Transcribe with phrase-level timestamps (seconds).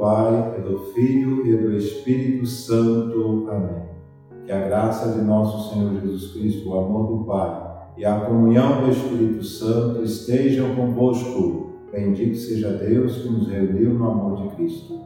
[0.00, 3.46] Pai, e do Filho e do Espírito Santo.
[3.50, 3.90] Amém.
[4.46, 8.82] Que a graça de nosso Senhor Jesus Cristo, o amor do Pai e a comunhão
[8.82, 11.70] do Espírito Santo estejam convosco.
[11.92, 15.00] Bendito seja Deus que nos reuniu no amor de Cristo.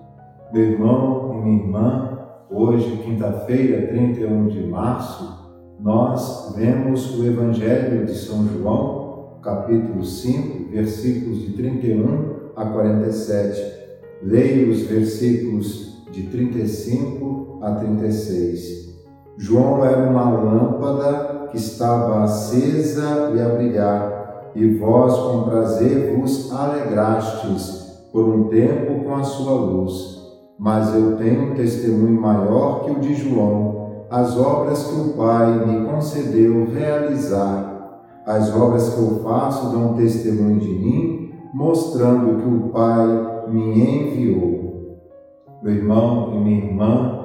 [0.53, 2.19] Meu irmão e minha irmã,
[2.51, 5.45] hoje, quinta-feira, 31 de março,
[5.81, 13.84] nós vemos o Evangelho de São João, capítulo 5, versículos de 31 a 47.
[14.25, 18.89] Leia os versículos de 35 a 36.
[19.37, 26.51] João era uma lâmpada que estava acesa e a brilhar, e vós com prazer vos
[26.51, 30.23] alegrastes por um tempo com a sua luz.
[30.59, 35.67] Mas eu tenho um testemunho maior que o de João, as obras que o Pai
[35.67, 38.01] me concedeu realizar.
[38.25, 44.99] As obras que eu faço dão testemunho de mim, mostrando que o Pai me enviou.
[45.63, 47.21] Meu irmão e minha irmã,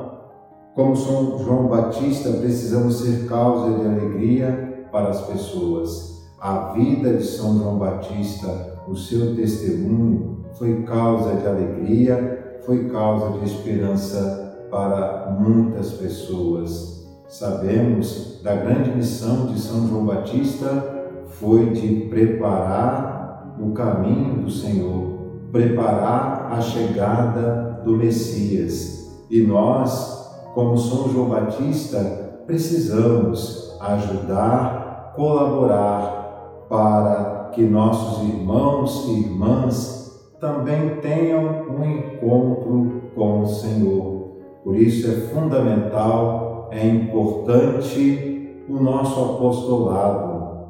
[0.75, 6.23] como São João Batista, precisamos ser causa de alegria para as pessoas.
[6.39, 13.37] A vida de São João Batista, o seu testemunho, foi causa de alegria, foi causa
[13.39, 17.07] de esperança para muitas pessoas.
[17.27, 20.95] Sabemos da grande missão de São João Batista
[21.27, 25.18] foi de preparar o caminho do Senhor
[25.51, 29.25] preparar a chegada do Messias.
[29.29, 31.99] E nós, como São João Batista,
[32.45, 39.99] precisamos ajudar, colaborar para que nossos irmãos e irmãs
[40.39, 44.29] também tenham um encontro com o Senhor.
[44.63, 50.69] Por isso é fundamental, é importante o nosso apostolado,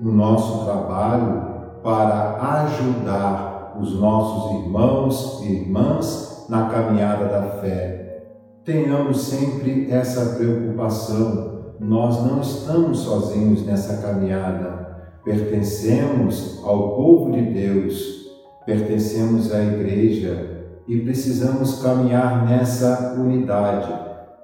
[0.00, 1.42] o nosso trabalho
[1.82, 8.24] para ajudar os nossos irmãos e irmãs na caminhada da fé.
[8.64, 11.74] Tenhamos sempre essa preocupação.
[11.78, 14.80] Nós não estamos sozinhos nessa caminhada.
[15.24, 18.26] Pertencemos ao povo de Deus,
[18.66, 23.92] pertencemos à igreja e precisamos caminhar nessa unidade,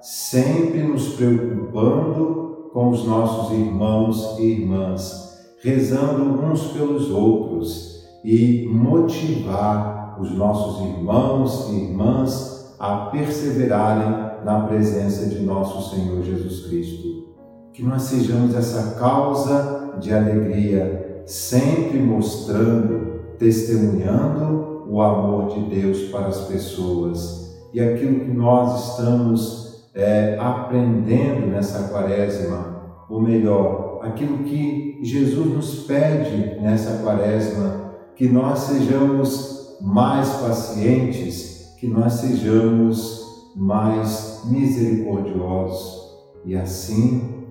[0.01, 10.17] sempre nos preocupando com os nossos irmãos e irmãs, rezando uns pelos outros e motivar
[10.19, 17.27] os nossos irmãos e irmãs a perseverarem na presença de nosso Senhor Jesus Cristo.
[17.73, 26.27] Que nós sejamos essa causa de alegria, sempre mostrando, testemunhando o amor de Deus para
[26.27, 34.99] as pessoas e aquilo que nós estamos é, aprendendo nessa quaresma, ou melhor, aquilo que
[35.03, 37.86] Jesus nos pede nessa quaresma
[38.17, 47.45] que nós sejamos mais pacientes, que nós sejamos mais misericordiosos e assim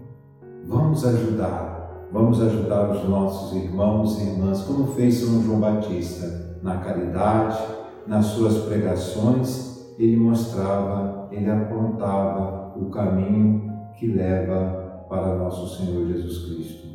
[0.66, 6.78] vamos ajudar, vamos ajudar os nossos irmãos e irmãs, como fez São João Batista, na
[6.78, 7.58] caridade,
[8.04, 16.44] nas suas pregações, ele mostrava, ele apontava o caminho que leva para nosso Senhor Jesus
[16.46, 16.86] Cristo.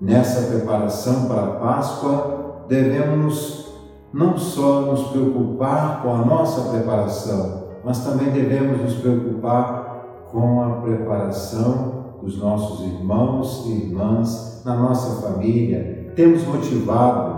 [0.00, 2.35] Nessa preparação para a Páscoa,
[2.68, 3.66] devemos
[4.12, 10.70] não só nos preocupar com a nossa preparação, mas também devemos nos preocupar com a
[10.80, 16.12] preparação dos nossos irmãos e irmãs na nossa família.
[16.16, 17.36] Temos motivado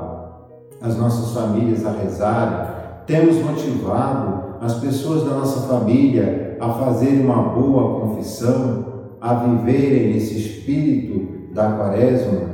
[0.81, 2.69] as nossas famílias a rezarem,
[3.07, 8.85] temos motivado as pessoas da nossa família a fazerem uma boa confissão,
[9.21, 12.49] a viverem esse espírito da quaresma.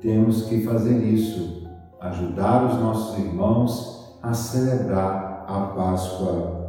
[0.00, 1.59] Temos que fazer isso
[2.00, 6.60] ajudar os nossos irmãos a celebrar a Páscoa.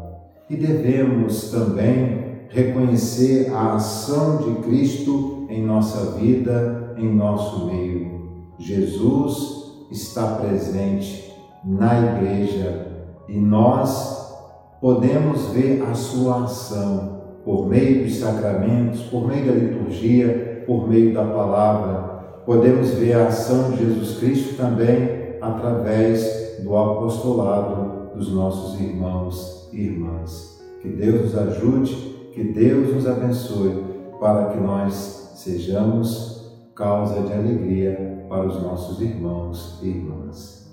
[0.50, 8.52] E devemos também reconhecer a ação de Cristo em nossa vida, em nosso meio.
[8.60, 12.88] Jesus está presente na igreja
[13.30, 14.36] e nós
[14.82, 21.14] podemos ver a sua ação por meio dos sacramentos, por meio da liturgia, por meio
[21.14, 22.12] da palavra.
[22.46, 29.82] Podemos ver a ação de Jesus Cristo também através do apostolado dos nossos irmãos e
[29.82, 30.62] irmãs.
[30.82, 31.96] Que Deus nos ajude,
[32.34, 33.84] que Deus nos abençoe,
[34.20, 40.72] para que nós sejamos causa de alegria para os nossos irmãos e irmãs.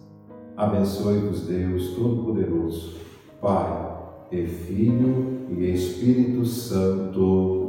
[0.57, 2.97] Abençoe-vos, Deus Todo-Poderoso,
[3.41, 3.97] Pai
[4.31, 7.69] e Filho e Espírito Santo.